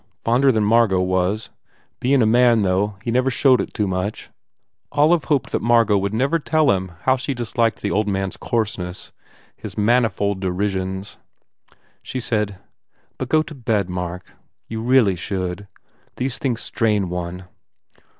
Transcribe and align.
Fonder 0.23 0.51
than 0.51 0.63
Margot 0.63 0.99
was. 0.99 1.51
Bein 1.99 2.23
a 2.23 2.25
man, 2.25 2.63
though, 2.63 2.95
he 3.03 3.11
never 3.11 3.29
showed 3.29 3.61
it 3.61 3.69
so 3.77 3.85
much." 3.85 4.31
Olive 4.91 5.25
hoped 5.25 5.51
that 5.51 5.61
Margot 5.61 5.95
would 5.95 6.11
never 6.11 6.39
tell 6.39 6.71
him 6.71 6.93
how 7.03 7.15
she 7.15 7.35
disliked 7.35 7.83
the 7.83 7.91
old 7.91 8.07
man 8.07 8.29
s 8.29 8.37
coarseness, 8.37 9.11
his 9.55 9.77
manifold 9.77 10.39
derisions. 10.39 11.19
She 12.01 12.19
said, 12.19 12.57
"But 13.19 13.29
go 13.29 13.43
to 13.43 13.53
bed, 13.53 13.91
Mark. 13.91 14.33
You 14.67 14.81
really 14.81 15.15
should. 15.15 15.67
These 16.15 16.39
things 16.39 16.61
strain 16.61 17.07
one." 17.07 17.43